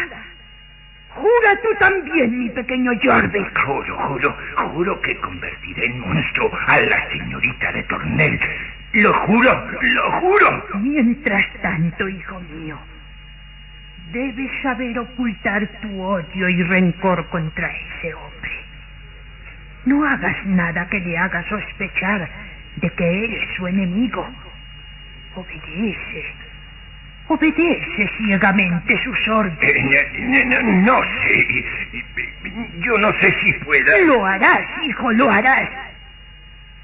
Jura 1.09 1.61
tú 1.63 1.69
también, 1.79 2.37
mi 2.37 2.49
pequeño 2.51 2.91
Jorvik. 3.03 3.59
Juro, 3.65 3.97
juro, 4.07 4.37
juro 4.73 5.01
que 5.01 5.19
convertiré 5.19 5.85
en 5.87 5.99
monstruo 5.99 6.51
a 6.67 6.79
la 6.81 7.09
señorita 7.09 7.71
de 7.71 7.83
Tornel. 7.83 8.39
Lo 8.93 9.13
juro, 9.13 9.69
lo 9.81 10.11
juro. 10.19 10.63
Mientras 10.75 11.43
tanto, 11.63 12.07
hijo 12.07 12.39
mío, 12.41 12.77
debes 14.11 14.51
saber 14.61 14.99
ocultar 14.99 15.67
tu 15.81 15.99
odio 16.01 16.49
y 16.49 16.63
rencor 16.63 17.27
contra 17.29 17.67
ese 17.67 18.13
hombre. 18.13 18.51
No 19.85 20.05
hagas 20.05 20.45
nada 20.45 20.87
que 20.89 20.99
le 20.99 21.17
haga 21.17 21.43
sospechar 21.49 22.29
de 22.81 22.89
que 22.91 23.23
eres 23.25 23.49
su 23.55 23.67
enemigo. 23.67 24.27
Obedece. 25.35 26.33
Obedece 27.27 28.09
ciegamente 28.17 29.03
sus 29.03 29.27
órdenes. 29.27 29.63
Eh, 29.63 30.45
no, 30.45 30.61
no, 30.61 30.81
no 30.81 31.01
sé. 31.21 31.47
Yo 32.79 32.97
no 32.99 33.11
sé 33.19 33.35
si 33.43 33.53
pueda. 33.65 33.97
Lo 34.05 34.25
harás, 34.25 34.61
hijo, 34.87 35.11
lo 35.11 35.29
harás. 35.29 35.69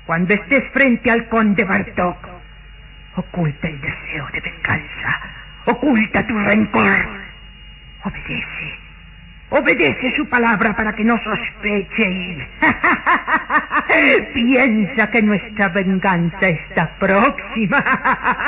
Cuando 0.05 0.33
estés 0.33 0.63
frente 0.73 1.09
al 1.09 1.27
conde 1.29 1.63
Bartok, 1.63 2.17
oculta 3.15 3.67
el 3.67 3.79
deseo 3.79 4.27
de 4.33 4.41
venganza, 4.41 5.21
oculta 5.65 6.27
tu 6.27 6.37
rencor. 6.39 7.07
Obedece, 8.03 8.82
Obedece 9.55 10.11
su 10.15 10.27
palabra 10.29 10.75
para 10.75 10.93
que 10.93 11.03
no 11.03 11.15
sospeche 11.19 12.09
y... 12.09 12.43
Piensa 14.33 15.11
que 15.11 15.21
nuestra 15.21 15.67
venganza 15.69 16.49
está 16.49 16.89
próxima. 16.97 17.83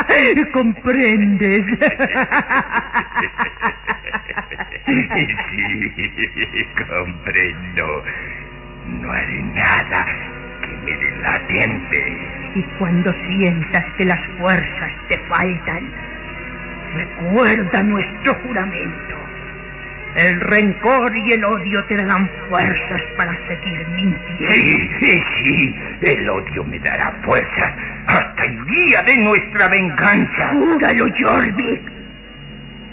¿Comprendes? 0.51 1.63
sí, 4.87 5.07
comprendo. 6.89 8.03
No 8.87 9.11
haré 9.11 9.43
nada 9.43 10.07
que 10.63 10.69
me 10.69 10.93
delatiente. 11.05 12.17
Y 12.55 12.63
cuando 12.79 13.13
sientas 13.27 13.85
que 13.99 14.05
las 14.05 14.19
fuerzas 14.39 14.91
te 15.09 15.19
faltan, 15.27 15.87
recuerda 16.95 17.83
nuestro 17.83 18.33
juramento. 18.41 19.24
El 20.15 20.39
rencor 20.39 21.11
y 21.15 21.33
el 21.33 21.43
odio 21.43 21.83
te 21.85 21.97
darán 21.97 22.29
fuerzas 22.49 23.01
para 23.17 23.37
seguir 23.47 23.85
mintiendo. 23.89 24.49
Sí, 24.49 24.89
sí, 25.01 25.23
sí. 25.43 25.75
El 26.01 26.29
odio 26.29 26.63
me 26.63 26.79
dará 26.79 27.11
fuerzas 27.25 27.73
hasta 28.07 28.45
el 28.45 28.65
día 28.65 29.03
de 29.03 29.17
nuestra 29.17 29.67
venganza. 29.67 30.49
Júralo, 30.53 31.07
Jorvik. 31.19 31.91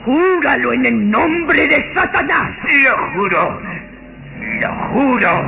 Júralo 0.04 0.72
en 0.72 0.84
el 0.84 1.10
nombre 1.10 1.68
de 1.68 1.94
Satanás. 1.94 2.50
Lo 2.84 2.96
juro. 3.12 3.60
Lo 4.60 4.68
juro. 4.90 5.44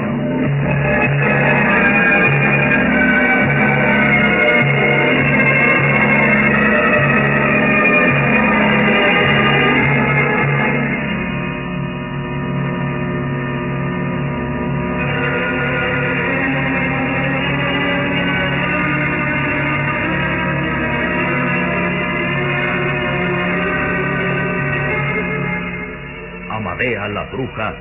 Bruja, 27.34 27.74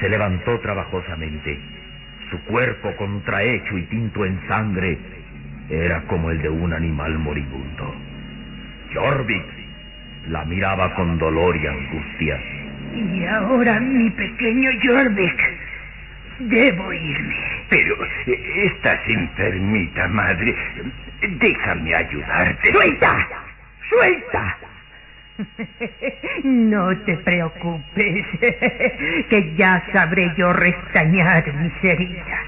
se 0.00 0.08
levantó 0.08 0.58
trabajosamente. 0.60 1.58
Su 2.30 2.38
cuerpo 2.44 2.94
contrahecho 2.96 3.76
y 3.76 3.82
tinto 3.86 4.24
en 4.24 4.40
sangre 4.48 4.98
era 5.68 6.02
como 6.02 6.30
el 6.30 6.40
de 6.42 6.48
un 6.48 6.72
animal 6.72 7.18
moribundo. 7.18 7.94
Jorvik 8.94 9.44
la 10.28 10.44
miraba 10.44 10.94
con 10.94 11.18
dolor 11.18 11.56
y 11.56 11.66
angustia. 11.66 12.40
Y 12.94 13.24
ahora, 13.26 13.80
mi 13.80 14.10
pequeño 14.10 14.70
Jorvik, 14.84 15.50
debo 16.40 16.92
irme. 16.92 17.36
Pero 17.68 17.94
eh, 18.26 18.62
estás 18.64 18.98
enfermita, 19.08 20.08
madre. 20.08 20.54
Déjame 21.38 21.94
ayudarte. 21.94 22.72
¡Suelta! 22.72 23.28
¡Suelta! 23.88 24.56
No 26.44 26.96
te 27.04 27.16
preocupes, 27.18 28.26
que 29.30 29.54
ya 29.56 29.82
sabré 29.92 30.32
yo 30.36 30.52
restañar 30.52 31.52
mis 31.54 31.84
heridas. 31.84 32.46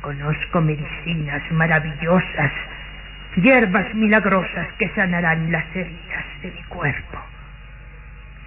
Conozco 0.00 0.60
medicinas 0.60 1.42
maravillosas, 1.50 2.52
hierbas 3.36 3.94
milagrosas 3.94 4.68
que 4.78 4.88
sanarán 4.94 5.50
las 5.52 5.64
heridas 5.74 6.24
de 6.42 6.50
mi 6.50 6.62
cuerpo. 6.64 7.18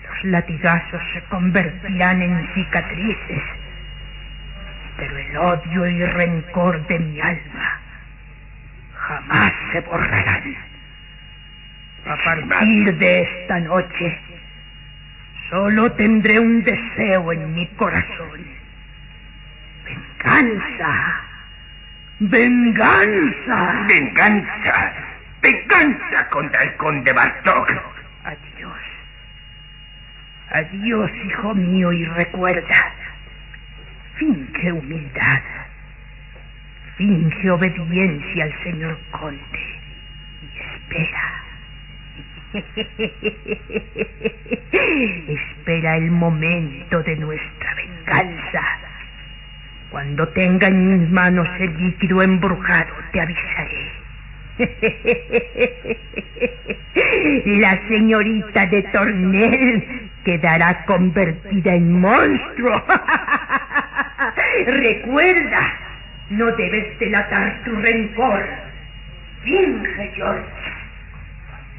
Los 0.07 0.23
latigazos 0.31 1.01
se 1.13 1.21
convertirán 1.25 2.21
en 2.21 2.53
cicatrices, 2.53 3.43
pero 4.97 5.17
el 5.17 5.37
odio 5.37 5.87
y 5.87 6.05
rencor 6.05 6.85
de 6.87 6.99
mi 6.99 7.19
alma 7.21 7.79
jamás 8.93 9.51
se 9.71 9.81
borrarán. 9.81 10.70
A 12.05 12.17
partir 12.17 12.97
de 12.97 13.21
esta 13.21 13.59
noche, 13.59 14.19
solo 15.49 15.91
tendré 15.93 16.39
un 16.39 16.63
deseo 16.63 17.31
en 17.31 17.53
mi 17.53 17.67
corazón. 17.75 18.43
Venganza. 19.85 21.21
Venganza. 22.19 23.85
Venganza. 23.87 24.93
Venganza 25.41 26.29
contra 26.29 26.63
el 26.63 26.75
conde 26.77 27.13
Bartok. 27.13 27.71
Adiós. 28.23 28.79
Adiós, 30.51 31.11
hijo 31.25 31.53
mío, 31.55 31.91
y 31.93 32.05
recuerda. 32.05 32.93
Finge 34.17 34.71
humildad. 34.71 35.41
Finge 36.97 37.51
obediencia 37.51 38.43
al 38.43 38.63
señor 38.63 38.99
conde. 39.11 39.79
Y 40.41 40.59
espera. 40.59 41.30
Espera 45.27 45.97
el 45.97 46.11
momento 46.11 47.01
de 47.03 47.15
nuestra 47.15 47.75
venganza. 47.75 48.61
Cuando 49.89 50.27
tenga 50.29 50.67
en 50.67 51.01
mis 51.01 51.09
manos 51.11 51.47
el 51.59 51.77
líquido 51.77 52.21
embrujado, 52.21 52.93
te 53.11 53.21
avisaré. 53.21 53.91
La 57.45 57.79
señorita 57.87 58.65
de 58.67 58.81
Tornel 58.93 60.09
quedará 60.23 60.85
convertida 60.85 61.73
en 61.73 61.99
monstruo. 61.99 62.83
Recuerda, 64.67 65.73
no 66.29 66.51
debes 66.51 66.99
delatar 66.99 67.63
tu 67.63 67.75
rencor. 67.75 68.43
Finge, 69.43 70.11
George. 70.15 70.70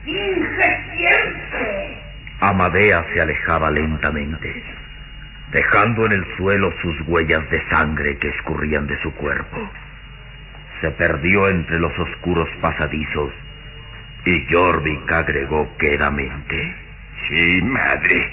Finge 0.04 0.96
siempre. 0.96 2.02
Amadea 2.40 3.04
se 3.14 3.22
alejaba 3.22 3.70
lentamente, 3.70 4.62
dejando 5.52 6.06
en 6.06 6.12
el 6.12 6.36
suelo 6.36 6.72
sus 6.82 7.00
huellas 7.06 7.48
de 7.50 7.62
sangre 7.70 8.18
que 8.18 8.28
escurrían 8.28 8.86
de 8.86 9.00
su 9.00 9.12
cuerpo. 9.14 9.70
Se 10.80 10.90
perdió 10.90 11.48
entre 11.48 11.78
los 11.78 11.96
oscuros 11.98 12.48
pasadizos 12.60 13.32
y 14.24 14.46
Jorvik 14.50 15.12
agregó 15.12 15.68
quedamente. 15.78 16.74
Sí, 17.28 17.62
madre. 17.62 18.28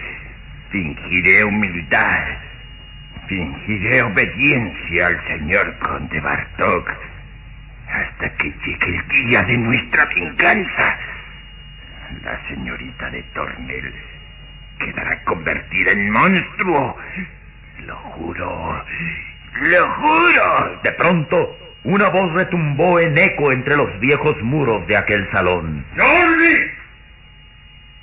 Fingiré 0.72 1.44
humildad. 1.44 2.20
Fingiré 3.28 4.02
obediencia 4.02 5.08
al 5.08 5.28
señor 5.28 5.78
conde 5.80 6.20
Bartok 6.20 6.94
hasta 7.88 8.30
que 8.38 8.50
llegue 8.50 8.98
el 8.98 9.08
día 9.08 9.44
de 9.44 9.58
nuestra 9.58 10.08
venganza. 10.16 10.98
La 12.24 12.48
señorita 12.48 13.10
de 13.12 13.24
Tornel 13.34 13.94
quedará 14.80 15.24
convertida 15.24 15.92
en 15.92 16.10
monstruo. 16.12 16.98
Lo 17.86 17.96
juro. 17.96 18.84
Lo 19.62 19.94
juro. 19.96 20.80
De 20.84 20.92
pronto, 20.94 21.58
una 21.84 22.10
voz 22.10 22.34
retumbó 22.34 23.00
en 23.00 23.18
eco 23.18 23.52
entre 23.52 23.78
los 23.78 24.00
viejos 24.00 24.36
muros 24.42 24.86
de 24.88 24.98
aquel 24.98 25.30
salón. 25.32 25.86
¡Jordi! 25.98 26.72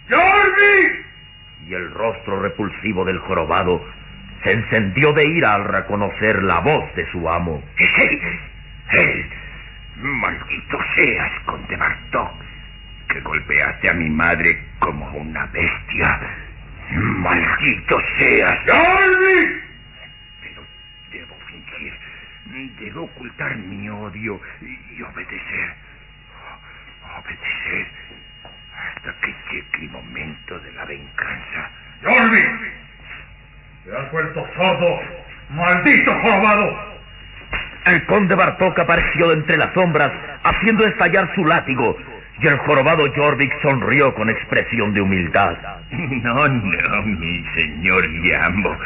¡Jordi! 0.08 1.04
Y 1.68 1.74
el 1.74 1.90
rostro 1.92 2.40
repulsivo 2.40 3.04
del 3.04 3.18
jorobado 3.18 3.84
se 4.44 4.52
encendió 4.52 5.12
de 5.12 5.24
ira 5.26 5.54
al 5.54 5.64
reconocer 5.64 6.42
la 6.42 6.60
voz 6.60 6.94
de 6.94 7.10
su 7.10 7.28
amo. 7.28 7.62
Es 7.76 7.90
él. 7.98 8.20
Él. 8.92 9.30
Maldito 9.96 10.78
seas, 10.94 11.32
conde 11.44 11.76
Bartok, 11.76 12.30
que 13.16 13.22
golpeaste 13.22 13.88
a 13.88 13.94
mi 13.94 14.10
madre 14.10 14.62
como 14.78 15.06
una 15.16 15.46
bestia. 15.46 16.20
Maldito 16.92 17.98
seas. 18.18 18.56
¡Jordi! 18.66 19.62
Pero 20.42 20.62
debo 21.10 21.34
fingir. 21.46 21.94
Debo 22.78 23.04
ocultar 23.04 23.56
mi 23.56 23.88
odio 23.88 24.40
y 24.60 25.02
obedecer. 25.02 25.74
Obedecer 27.18 27.86
hasta 28.76 29.20
que 29.20 29.34
llegue 29.50 29.84
el 29.84 29.90
momento 29.90 30.58
de 30.58 30.72
la 30.72 30.84
venganza. 30.84 31.70
¡Jordi! 32.04 32.42
¡Te 33.84 33.96
has 33.96 34.12
vuelto 34.12 34.46
sordo! 34.56 35.00
¡Maldito 35.50 36.12
jorobado! 36.20 36.96
El 37.86 38.04
conde 38.06 38.34
Bartok 38.34 38.78
apareció 38.78 39.32
entre 39.32 39.56
las 39.56 39.72
sombras, 39.72 40.10
haciendo 40.42 40.84
estallar 40.84 41.32
su 41.36 41.44
látigo, 41.44 41.96
y 42.40 42.46
el 42.46 42.58
jorobado 42.58 43.10
Jorvik 43.14 43.52
sonrió 43.62 44.14
con 44.14 44.28
expresión 44.28 44.92
de 44.94 45.02
humildad. 45.02 45.56
No, 45.88 46.48
no, 46.48 47.02
mi 47.02 47.44
señor 47.56 48.02
Yambo. 48.24 48.76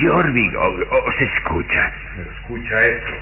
Jorvik 0.00 0.54
os 0.56 1.14
escucha. 1.20 1.92
Escucha 2.38 2.86
esto. 2.86 3.14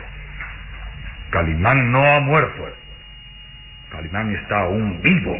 Calimán 1.30 1.90
no 1.90 2.04
ha 2.04 2.20
muerto. 2.20 2.68
Calimán 3.90 4.34
está 4.36 4.60
aún 4.60 5.00
vivo. 5.02 5.36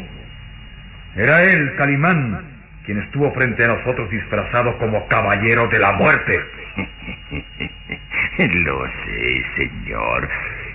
Era 1.14 1.42
él, 1.44 1.74
Calimán, 1.76 2.42
quien 2.86 3.02
estuvo 3.02 3.30
frente 3.32 3.64
a 3.64 3.68
nosotros 3.68 4.10
disfrazado 4.10 4.78
como 4.78 5.06
caballero 5.08 5.68
de 5.68 5.78
la 5.78 5.92
muerte. 5.92 6.40
Lo 8.38 8.86
sé, 8.86 9.44
señor. 9.58 10.28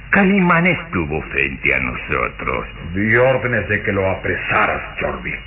Calimán 0.10 0.66
estuvo 0.66 1.22
frente 1.24 1.76
a 1.76 1.80
nosotros. 1.80 2.68
Di 2.94 3.16
órdenes 3.16 3.68
de 3.68 3.84
que 3.84 3.92
lo 3.92 4.10
apresaras, 4.10 4.82
Jorvik. 5.00 5.40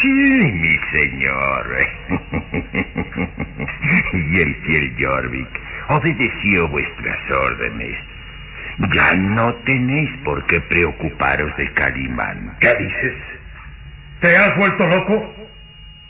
Sí, 0.00 0.08
mi 0.08 0.76
señor. 0.92 1.76
y 4.12 4.40
el 4.40 4.54
fiel 4.66 4.96
Jorvik 4.98 5.48
obedeció 5.88 6.68
vuestras 6.68 7.30
órdenes. 7.30 7.96
Ya 8.94 9.14
no 9.14 9.54
tenéis 9.64 10.10
por 10.24 10.44
qué 10.46 10.60
preocuparos 10.60 11.56
de 11.56 11.72
Calimán. 11.72 12.56
¿Qué 12.60 12.74
dices? 12.74 13.14
¿Te 14.20 14.36
has 14.36 14.54
vuelto 14.56 14.86
loco? 14.86 15.34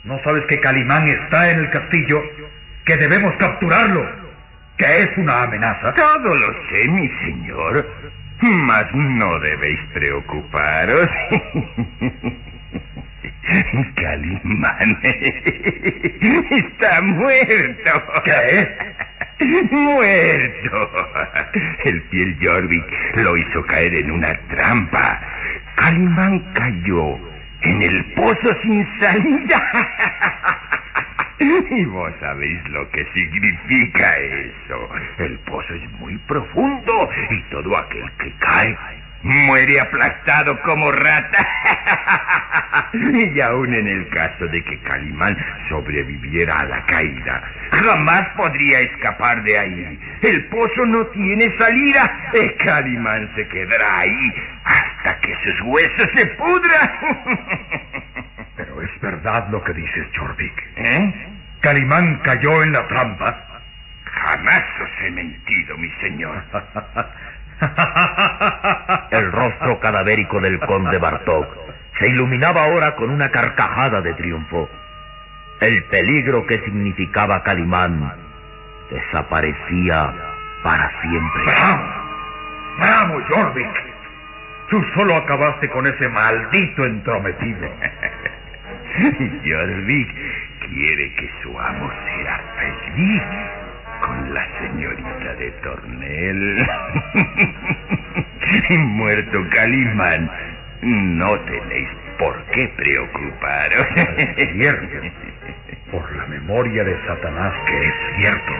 ¿No 0.03 0.19
sabes 0.23 0.43
que 0.47 0.59
Calimán 0.59 1.07
está 1.07 1.51
en 1.51 1.59
el 1.59 1.69
castillo? 1.69 2.21
¿Que 2.85 2.97
debemos 2.97 3.33
capturarlo? 3.37 4.26
¿Que 4.77 5.03
es 5.03 5.09
una 5.17 5.43
amenaza? 5.43 5.93
Todo 5.93 6.35
lo 6.35 6.53
sé, 6.71 6.87
mi 6.89 7.07
señor. 7.25 7.85
Mas 8.41 8.85
no 8.93 9.39
debéis 9.39 9.79
preocuparos. 9.93 11.09
Calimán 13.95 14.99
está 15.03 17.01
muerto. 17.01 18.03
¿Qué? 18.25 18.67
Muerto. 19.71 20.91
El 21.85 22.01
fiel 22.09 22.37
Jorvik 22.41 22.85
lo 23.15 23.37
hizo 23.37 23.65
caer 23.65 23.95
en 23.95 24.11
una 24.11 24.33
trampa. 24.49 25.19
Calimán 25.75 26.39
cayó 26.53 27.17
en 27.61 27.81
el 27.81 28.13
pozo 28.13 28.55
sin 28.61 28.85
salida. 28.99 29.61
Y 31.39 31.85
vos 31.85 32.11
sabéis 32.19 32.69
lo 32.69 32.89
que 32.89 33.05
significa 33.13 34.15
eso. 34.15 34.89
El 35.19 35.39
pozo 35.39 35.73
es 35.73 35.91
muy 35.99 36.17
profundo 36.19 37.09
y 37.29 37.41
todo 37.51 37.77
aquel 37.77 38.11
que 38.17 38.33
cae 38.39 38.77
muere 39.23 39.79
aplastado 39.79 40.59
como 40.61 40.91
rata. 40.91 41.47
Y 42.93 43.41
aún 43.41 43.73
en 43.73 43.87
el 43.87 44.07
caso 44.09 44.45
de 44.47 44.63
que 44.63 44.79
Calimán 44.79 45.37
sobreviviera 45.69 46.53
a 46.53 46.65
la 46.65 46.85
caída, 46.85 47.43
jamás 47.71 48.25
podría 48.37 48.79
escapar 48.79 49.43
de 49.43 49.57
ahí. 49.57 49.99
El 50.21 50.45
pozo 50.45 50.85
no 50.85 51.05
tiene 51.07 51.53
salida. 51.57 52.31
Y 52.33 52.49
Calimán 52.63 53.29
se 53.35 53.47
quedará 53.47 53.99
ahí 53.99 54.33
hasta 54.63 55.19
que 55.19 55.33
sus 55.45 55.61
huesos 55.65 56.09
se 56.15 56.25
pudran. 56.27 56.91
Es 58.97 59.01
verdad 59.01 59.47
lo 59.51 59.63
que 59.63 59.73
dices, 59.73 60.07
Jorvik. 60.17 60.63
¿Eh? 60.77 61.13
Calimán 61.61 62.19
cayó 62.23 62.63
en 62.63 62.71
la 62.71 62.87
trampa. 62.87 63.43
Jamás 64.05 64.63
os 64.81 64.89
he 65.07 65.11
mentido, 65.11 65.77
mi 65.77 65.87
señor. 66.03 66.43
El 69.11 69.31
rostro 69.31 69.79
cadavérico 69.79 70.39
del 70.39 70.59
conde 70.61 70.97
Bartok 70.97 71.45
se 71.99 72.09
iluminaba 72.09 72.63
ahora 72.63 72.95
con 72.95 73.11
una 73.11 73.29
carcajada 73.29 74.01
de 74.01 74.15
triunfo. 74.15 74.67
El 75.61 75.83
peligro 75.83 76.47
que 76.47 76.55
significaba 76.65 77.43
Calimán 77.43 78.15
desaparecía 78.89 80.11
para 80.63 80.89
siempre. 81.01 81.43
¡Bravo! 81.45 81.83
¡Bravo, 82.79 83.21
Jorvik! 83.29 83.69
Tú 84.71 84.83
solo 84.95 85.15
acabaste 85.15 85.69
con 85.69 85.85
ese 85.85 86.09
maldito 86.09 86.83
entrometido. 86.83 87.69
Jorvik 89.45 90.09
quiere 90.59 91.13
que 91.13 91.29
su 91.43 91.59
amo 91.59 91.91
sea 92.05 92.41
feliz 92.57 93.21
con 94.01 94.33
la 94.33 94.47
señorita 94.59 95.35
de 95.35 95.51
Tornel. 95.63 96.67
Muerto 98.87 99.45
Calimán, 99.51 100.31
no 100.81 101.39
tenéis 101.41 101.89
por 102.17 102.43
qué 102.51 102.67
preocuparos. 102.75 103.87
Por 105.91 106.15
la 106.15 106.25
memoria 106.25 106.83
de 106.83 106.97
Satanás 107.05 107.53
que 107.67 107.79
es 107.79 107.93
cierto. 108.19 108.53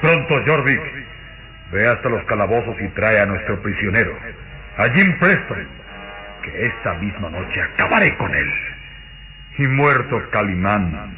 Pronto, 0.00 0.42
Jorvik. 0.46 0.80
Ve 1.70 1.86
hasta 1.86 2.08
los 2.08 2.24
calabozos 2.24 2.80
y 2.80 2.88
trae 2.88 3.20
a 3.20 3.26
nuestro 3.26 3.60
prisionero, 3.60 4.16
a 4.78 4.88
Jim 4.94 5.18
Preston, 5.18 5.68
que 6.42 6.62
esta 6.62 6.94
misma 6.94 7.28
noche 7.28 7.60
acabaré 7.60 8.16
con 8.16 8.34
él. 8.34 8.77
Y 9.58 9.66
muerto 9.66 10.22
Calimán, 10.30 11.16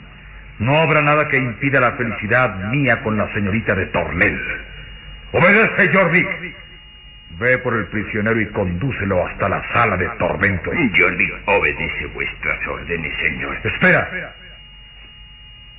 no 0.59 0.77
habrá 0.77 1.03
nada 1.03 1.29
que 1.29 1.37
impida 1.37 1.81
la 1.81 1.93
felicidad 1.93 2.55
mía 2.71 3.03
con 3.03 3.17
la 3.17 3.33
señorita 3.35 3.75
de 3.75 3.87
Tornel. 3.87 4.39
Obedece, 5.33 5.93
Jorvik. 5.93 6.29
Ve 7.39 7.59
por 7.59 7.75
el 7.75 7.87
prisionero 7.87 8.41
y 8.41 8.47
condúcelo 8.47 9.27
hasta 9.27 9.49
la 9.49 9.63
sala 9.73 9.97
de 9.97 10.09
tormentos. 10.19 10.75
Jorvik 10.97 11.33
obedece 11.47 12.07
vuestras 12.13 12.59
órdenes, 12.69 13.13
señor. 13.23 13.59
Espera. 13.65 14.35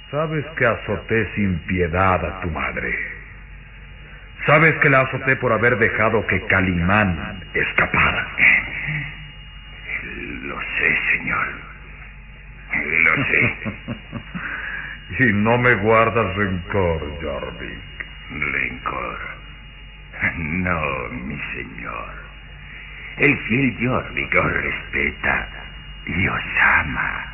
Sabes 0.10 0.45
que 0.58 0.65
azoté 0.65 1.34
sin 1.36 1.60
piedad 1.60 2.26
a 2.26 2.41
tu 2.41 2.50
madre. 2.50 2.93
Sabes 4.45 4.74
que 4.82 4.89
la 4.89 5.02
azoté 5.02 5.36
por 5.36 5.54
haber 5.54 5.78
dejado 5.78 6.26
que 6.26 6.45
Calimán 6.47 7.43
escapara. 7.54 8.28
Lo 10.41 10.60
sé, 10.60 10.97
señor. 11.12 11.70
Lo 12.73 13.25
sé. 13.25 13.57
y 15.29 15.34
no 15.34 15.57
me 15.57 15.73
guardas 15.75 16.36
rencor, 16.36 17.19
Jorvik. 17.21 17.79
Rencor. 18.29 19.19
No, 20.38 21.10
mi 21.10 21.38
señor. 21.53 22.21
El 23.17 23.38
fiel 23.39 23.77
Jorvik 23.81 24.36
os 24.36 24.53
respeta 24.53 25.49
y 26.05 26.27
os 26.27 26.43
ama. 26.79 27.25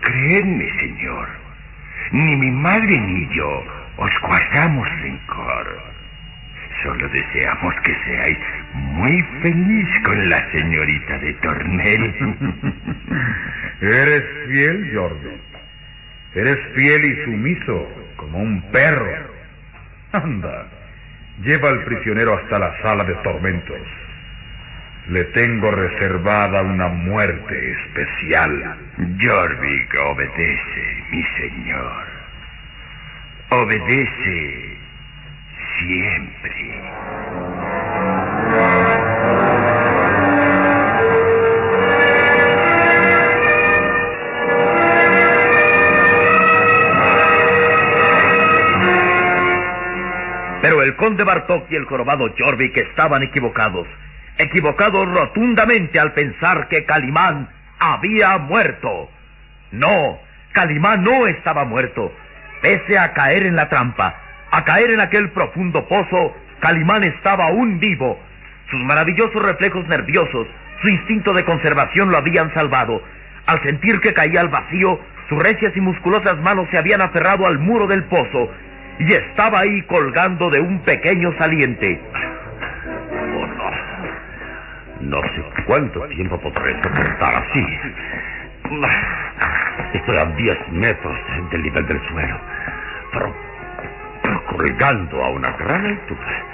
Creedme, 0.00 0.68
señor. 0.80 1.28
Ni 2.12 2.36
mi 2.36 2.50
madre 2.50 2.98
ni 2.98 3.28
yo 3.34 3.64
os 3.96 4.10
guardamos 4.22 4.88
rencor. 5.00 5.99
Solo 6.82 7.08
deseamos 7.12 7.74
que 7.82 7.94
seáis 8.06 8.38
muy 8.72 9.20
feliz 9.42 10.00
con 10.04 10.28
la 10.30 10.50
señorita 10.52 11.18
de 11.18 11.32
Tornel. 11.34 12.14
Eres 13.82 14.24
fiel, 14.50 14.90
Jorvik. 14.94 15.40
Eres 16.34 16.58
fiel 16.74 17.04
y 17.04 17.24
sumiso, 17.24 17.88
como 18.16 18.38
un 18.38 18.62
perro. 18.70 19.30
Anda, 20.12 20.68
lleva 21.42 21.68
al 21.68 21.84
prisionero 21.84 22.38
hasta 22.38 22.58
la 22.58 22.82
sala 22.82 23.04
de 23.04 23.14
tormentos. 23.16 23.86
Le 25.08 25.24
tengo 25.24 25.70
reservada 25.70 26.62
una 26.62 26.88
muerte 26.88 27.72
especial. 27.72 28.78
Jorvik 29.20 29.94
obedece, 30.06 31.04
mi 31.10 31.24
señor. 31.36 32.06
Obedece 33.50 34.79
siempre. 35.86 36.80
Pero 50.62 50.82
el 50.82 50.94
conde 50.96 51.24
Bartok 51.24 51.70
y 51.70 51.76
el 51.76 51.84
jorobado 51.86 52.32
Jorvik 52.38 52.76
estaban 52.76 53.22
equivocados. 53.22 53.86
Equivocados 54.38 55.06
rotundamente 55.06 55.98
al 55.98 56.12
pensar 56.12 56.68
que 56.68 56.84
Calimán 56.84 57.48
había 57.78 58.38
muerto. 58.38 59.10
No, 59.72 60.18
Calimán 60.52 61.02
no 61.02 61.26
estaba 61.26 61.64
muerto. 61.64 62.12
Pese 62.62 62.98
a 62.98 63.12
caer 63.14 63.46
en 63.46 63.56
la 63.56 63.68
trampa, 63.68 64.14
a 64.50 64.64
caer 64.64 64.90
en 64.90 65.00
aquel 65.00 65.30
profundo 65.30 65.86
pozo, 65.86 66.34
Calimán 66.60 67.04
estaba 67.04 67.46
aún 67.46 67.78
vivo. 67.78 68.18
Sus 68.70 68.80
maravillosos 68.80 69.42
reflejos 69.42 69.86
nerviosos, 69.88 70.46
su 70.82 70.88
instinto 70.88 71.32
de 71.32 71.44
conservación 71.44 72.10
lo 72.10 72.18
habían 72.18 72.52
salvado. 72.54 73.02
Al 73.46 73.62
sentir 73.62 74.00
que 74.00 74.12
caía 74.12 74.40
al 74.40 74.48
vacío, 74.48 75.00
sus 75.28 75.38
recias 75.38 75.72
y 75.76 75.80
musculosas 75.80 76.36
manos 76.38 76.68
se 76.70 76.78
habían 76.78 77.00
aferrado 77.00 77.46
al 77.46 77.58
muro 77.58 77.86
del 77.86 78.04
pozo 78.04 78.50
y 78.98 79.12
estaba 79.12 79.60
ahí 79.60 79.82
colgando 79.82 80.50
de 80.50 80.60
un 80.60 80.80
pequeño 80.80 81.32
saliente. 81.38 82.00
Oh, 83.12 83.46
no. 85.00 85.16
No 85.16 85.16
sé 85.16 85.64
cuánto 85.66 86.06
tiempo 86.08 86.38
podré 86.40 86.70
soportar 86.82 87.42
así. 87.42 87.64
Estoy 89.94 90.16
a 90.18 90.24
10 90.24 90.58
metros 90.72 91.16
del 91.50 91.62
nivel 91.62 91.86
del 91.86 92.08
suelo, 92.08 92.40
pero, 93.12 93.34
colgando 94.46 95.24
a 95.24 95.28
una 95.30 95.50
gran 95.52 95.86
altura. 95.86 96.44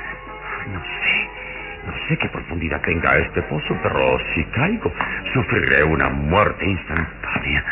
No 0.73 0.81
sé, 0.81 1.31
no 1.87 2.09
sé 2.09 2.17
qué 2.19 2.29
profundidad 2.29 2.81
tenga 2.81 3.17
este 3.17 3.43
pozo, 3.43 3.77
pero 3.83 4.19
si 4.35 4.45
caigo, 4.47 4.93
sufriré 5.33 5.85
una 5.85 6.09
muerte 6.09 6.65
instantánea. 6.65 7.65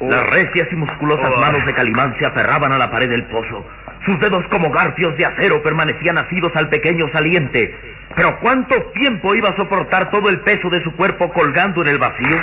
Las 0.00 0.30
recias 0.30 0.68
y 0.70 0.76
musculosas 0.76 1.36
manos 1.38 1.64
de 1.64 1.74
Calimán 1.74 2.14
se 2.18 2.26
aferraban 2.26 2.72
a 2.72 2.78
la 2.78 2.90
pared 2.90 3.08
del 3.08 3.24
pozo. 3.24 3.64
Sus 4.04 4.18
dedos 4.18 4.44
como 4.48 4.70
garfios 4.70 5.16
de 5.16 5.24
acero 5.24 5.62
permanecían 5.62 6.18
asidos 6.18 6.50
al 6.56 6.68
pequeño 6.68 7.06
saliente. 7.12 7.72
Pero 8.16 8.38
¿cuánto 8.40 8.74
tiempo 8.94 9.34
iba 9.34 9.50
a 9.50 9.56
soportar 9.56 10.10
todo 10.10 10.28
el 10.28 10.40
peso 10.40 10.68
de 10.70 10.82
su 10.82 10.92
cuerpo 10.96 11.32
colgando 11.32 11.82
en 11.82 11.88
el 11.88 11.98
vacío? 11.98 12.36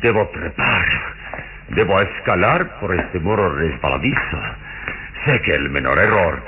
Debo 0.00 0.28
trepar. 0.28 0.86
Debo 1.70 2.00
escalar 2.00 2.78
por 2.80 2.94
este 2.94 3.18
muro 3.18 3.52
resbaladizo. 3.56 4.38
Sé 5.26 5.40
que 5.42 5.54
el 5.54 5.68
menor 5.70 5.98
error 5.98 6.42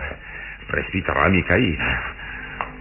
precipitará 0.67 1.29
mi 1.29 1.43
caída. 1.43 2.03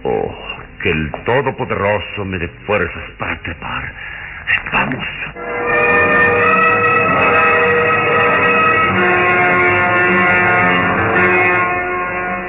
Oh, 0.04 0.34
que 0.82 0.90
el 0.90 1.12
Todopoderoso 1.24 2.24
me 2.24 2.38
dé 2.38 2.48
fuerzas 2.66 3.10
para 3.18 3.38
trepar. 3.42 3.94
Vamos. 4.72 5.04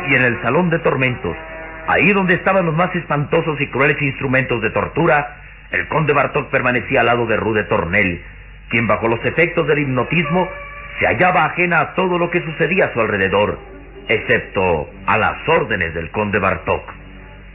Y 0.09 0.15
en 0.15 0.21
el 0.21 0.41
salón 0.41 0.69
de 0.69 0.79
tormentos, 0.79 1.35
ahí 1.87 2.11
donde 2.13 2.35
estaban 2.35 2.65
los 2.65 2.75
más 2.75 2.95
espantosos 2.95 3.59
y 3.59 3.67
crueles 3.67 4.01
instrumentos 4.01 4.61
de 4.61 4.69
tortura, 4.69 5.41
el 5.71 5.87
conde 5.89 6.13
Bartok 6.13 6.49
permanecía 6.49 7.01
al 7.01 7.07
lado 7.07 7.25
de 7.25 7.35
Rude 7.35 7.63
Tornel, 7.63 8.23
quien 8.69 8.87
bajo 8.87 9.07
los 9.07 9.23
efectos 9.25 9.67
del 9.67 9.79
hipnotismo 9.79 10.47
se 10.99 11.07
hallaba 11.07 11.45
ajena 11.45 11.79
a 11.79 11.93
todo 11.95 12.17
lo 12.17 12.29
que 12.29 12.41
sucedía 12.41 12.85
a 12.85 12.93
su 12.93 13.01
alrededor, 13.01 13.59
excepto 14.07 14.89
a 15.05 15.17
las 15.17 15.47
órdenes 15.47 15.93
del 15.93 16.09
conde 16.11 16.39
Bartok. 16.39 16.83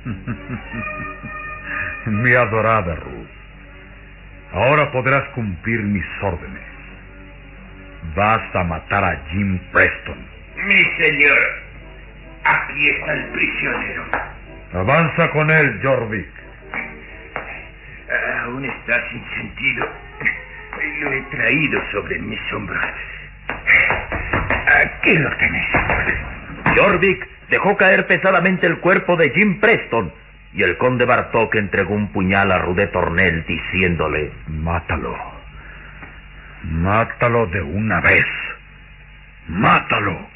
Mi 2.07 2.33
adorada 2.33 2.95
Ruth, 2.95 3.29
ahora 4.53 4.91
podrás 4.91 5.23
cumplir 5.35 5.83
mis 5.83 6.05
órdenes. 6.23 6.63
Vas 8.17 8.41
a 8.55 8.65
matar 8.65 9.05
a 9.05 9.23
Jim 9.31 9.59
Preston. 9.73 10.27
Mi 10.65 10.83
señor, 10.99 11.39
aquí 12.45 12.89
está 12.89 13.13
el 13.13 13.25
prisionero. 13.33 14.05
Avanza 14.73 15.31
con 15.31 15.51
él, 15.51 15.81
Jorvik. 15.83 16.29
Aún 18.43 18.65
está 18.65 18.97
sin 19.11 19.23
sentido. 19.37 19.87
Lo 21.01 21.13
he 21.13 21.21
traído 21.37 21.81
sobre 21.93 22.19
mis 22.21 22.41
hombros. 22.53 22.85
Aquí 24.81 25.17
lo 25.19 25.31
tenéis. 25.39 25.67
Jorvik 26.77 27.29
dejó 27.51 27.77
caer 27.77 28.07
pesadamente 28.07 28.67
el 28.67 28.79
cuerpo 28.79 29.17
de 29.17 29.31
Jim 29.31 29.59
Preston 29.61 30.13
y 30.53 30.63
el 30.63 30.79
conde 30.79 31.05
Bartok 31.05 31.55
entregó 31.57 31.95
un 31.95 32.13
puñal 32.13 32.53
a 32.53 32.59
Rude 32.59 32.87
Tornel 32.87 33.45
diciéndole, 33.47 34.33
Mátalo. 34.47 35.17
Mátalo 36.63 37.47
de 37.47 37.63
una 37.63 38.01
vez. 38.01 38.27
Mátalo. 39.49 40.29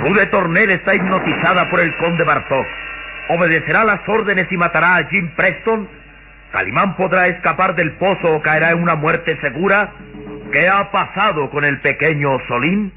Rude 0.00 0.26
Tornel 0.26 0.70
está 0.70 0.94
hipnotizada 0.94 1.68
por 1.70 1.80
el 1.80 1.96
conde 1.96 2.24
Bartok. 2.24 2.66
¿Obedecerá 3.28 3.84
las 3.84 4.00
órdenes 4.08 4.46
y 4.50 4.56
matará 4.56 4.96
a 4.96 5.04
Jim 5.08 5.30
Preston? 5.34 5.88
¿Calimán 6.52 6.96
podrá 6.96 7.26
escapar 7.26 7.74
del 7.74 7.92
pozo 7.98 8.36
o 8.36 8.42
caerá 8.42 8.70
en 8.70 8.82
una 8.82 8.94
muerte 8.94 9.38
segura? 9.42 9.92
¿Qué 10.52 10.68
ha 10.68 10.90
pasado 10.90 11.50
con 11.50 11.64
el 11.64 11.80
pequeño 11.80 12.38
Solín? 12.48 12.92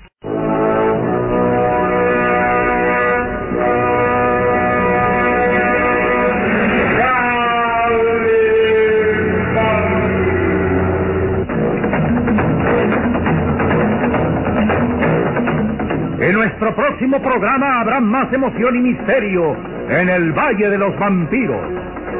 En 16.21 16.35
nuestro 16.35 16.75
próximo 16.75 17.21
programa 17.21 17.81
habrá 17.81 17.99
más 17.99 18.31
emoción 18.31 18.75
y 18.75 18.79
misterio 18.81 19.57
en 19.89 20.09
el 20.09 20.31
Valle 20.31 20.69
de 20.69 20.77
los 20.77 20.95
Vampiros. 20.99 21.71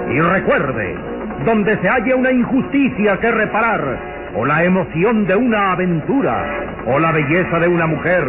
Y 0.10 0.20
recuerde, 0.20 0.98
donde 1.46 1.78
se 1.82 1.90
halle 1.90 2.14
una 2.14 2.32
injusticia 2.32 3.18
que 3.18 3.32
reparar, 3.32 4.32
o 4.36 4.46
la 4.46 4.64
emoción 4.64 5.26
de 5.26 5.36
una 5.36 5.72
aventura, 5.72 6.46
o 6.86 7.00
la 7.00 7.12
belleza 7.12 7.60
de 7.60 7.68
una 7.68 7.88
mujer, 7.88 8.24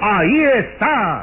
ahí 0.00 0.42
está. 0.56 1.22